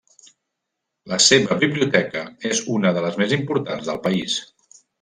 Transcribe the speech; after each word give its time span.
La 1.11 1.19
seva 1.25 1.57
biblioteca 1.65 2.25
és 2.51 2.63
una 2.79 2.95
de 2.97 3.07
les 3.07 3.21
més 3.25 3.39
importants 3.39 3.87
del 3.93 4.05
país. 4.09 4.43